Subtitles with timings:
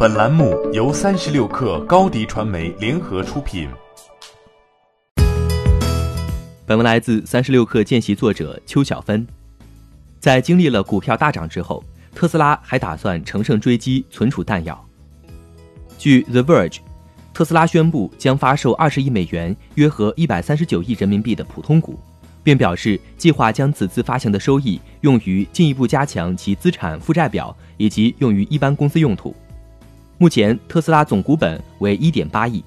[0.00, 3.68] 本栏目由三十六氪高低传媒联合出品。
[6.64, 9.26] 本文来自三十六氪见习作者邱小芬。
[10.20, 11.82] 在经历了股票大涨之后，
[12.14, 14.86] 特斯拉还打算乘胜追击，存储弹药。
[15.98, 16.78] 据 The Verge，
[17.34, 21.98] 特斯拉宣布将发售二十亿美元（约合一百三十九亿人民币）的普通股。
[22.44, 29.34] 并表示计划将此次发行的收益用于进一步加强其资产负债表，以及用于一般公司用途。
[30.20, 32.64] 目前，特斯拉总股本为一点八亿。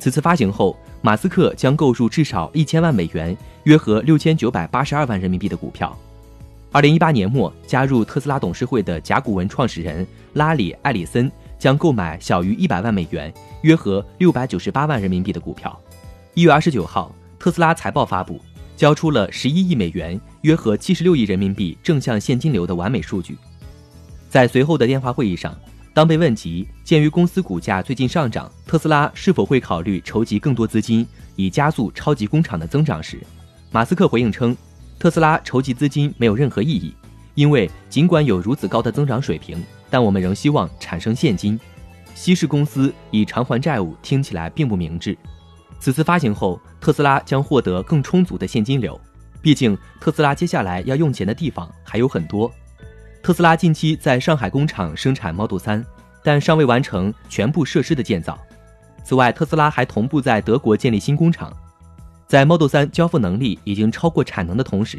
[0.00, 5.96] 此次发行后，马斯克将购入至少一千万美元（约合六千九百八十二万人民币）的股票。
[6.72, 15.80] 二零一八年末加入特斯拉董事会的甲骨文创始人拉里·埃里森将购买小于一百万美元（约合六百九十八万人民币）的股票。
[16.34, 18.40] 一月二十九号，特斯拉财报发布。
[18.76, 23.36] 交出了十一亿美元（约合七十六亿人民币）正向现金流的完美数据。
[24.28, 25.56] 在随后的电话会议上，
[25.98, 33.18] 当被问及鉴于公司股价最近上涨，特斯拉是否会考虑筹集更多资金以加速超级工厂的增长时，
[33.72, 34.56] 马斯克回应称，
[34.96, 36.94] 特斯拉筹集资金没有任何意义，
[37.34, 41.58] 因为尽管有如此高的增长水平，但我们仍希望产生现金。
[42.14, 45.18] 稀释公司以偿还债务听起来并不明智。
[45.80, 48.96] 此次发行后，特斯拉将获得更充足的现金流。
[49.42, 52.48] 毕竟，特斯拉接下来要用钱的地方还有很多。
[53.22, 55.84] 特斯拉近期在上海工厂生产 Model 3，
[56.22, 58.38] 但尚未完成全部设施的建造。
[59.04, 61.52] 此外，特斯拉还同步在德国建立新工厂。
[62.26, 64.98] 在 Model 3交付能力已经超过产能的同时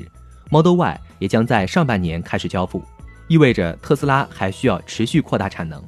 [0.50, 2.84] ，Model Y 也将在上半年开始交付，
[3.28, 5.84] 意味着特斯拉还需要持续扩大产能。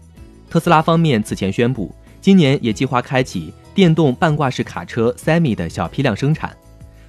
[0.50, 3.54] 特斯拉方面此前宣布，今年也计划开启。
[3.74, 6.54] 电动半挂式卡车 Semi 的小批量生产，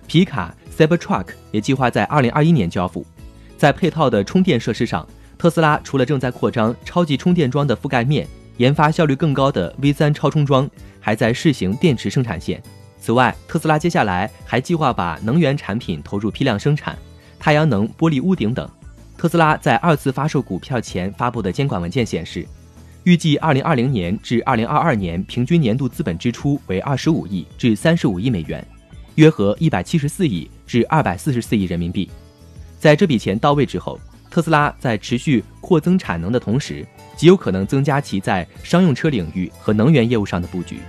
[0.07, 3.05] 皮卡 Cybertruck 也计划在二零二一年交付。
[3.63, 5.07] 在配套的充电设施上，
[5.39, 12.61] 特斯拉除了正在扩张超级充电桩的覆盖面，研发效率更高的 V 三超充桩，还在试行电池生产线。
[12.99, 16.99] 此外，特斯拉接下来还计划把能源产品投入批量生产，
[17.39, 18.69] 太阳能、玻璃屋顶等。
[19.17, 22.45] 特斯拉在二次发售股票前发布的监管文件显示。
[23.05, 28.67] 预计二零二零年至二零二二年平均年度资本支出为二十五亿至三十五亿美元，
[29.15, 32.11] 约合一百七十四亿至二百四十四亿人民币。
[32.83, 33.97] 在这笔钱到位之后，
[34.29, 36.85] 特斯拉在持续扩增产能的同时，
[37.17, 40.81] 极有可能增加其在商用车领域和能源业务上的布局。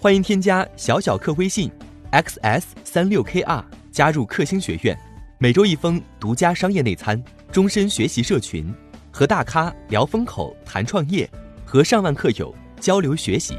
[0.00, 1.70] 欢迎添加小小客微信
[2.12, 4.98] ，xs 三六 kr，加入克星学院，
[5.36, 7.22] 每周一封独家商业内参。
[7.50, 8.72] 终身学习社群，
[9.10, 11.28] 和大咖聊风口、谈创业，
[11.66, 13.58] 和上万客友交流学习。